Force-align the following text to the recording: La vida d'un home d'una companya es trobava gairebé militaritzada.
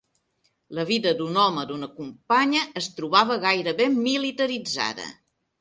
La 0.77 0.85
vida 0.91 1.11
d'un 1.19 1.37
home 1.41 1.65
d'una 1.73 1.89
companya 1.99 2.63
es 2.83 2.89
trobava 3.01 3.39
gairebé 3.47 3.91
militaritzada. 3.99 5.11